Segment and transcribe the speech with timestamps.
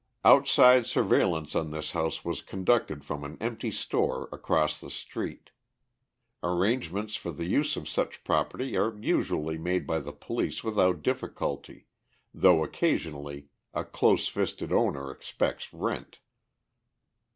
[0.25, 5.51] Outside surveillance on this house was conducted from an empty store across the street.
[6.41, 11.85] Arrangements for the use of such property are usually made by the police without difficulty,
[12.33, 16.17] though occasionally a close fisted owner expects rent.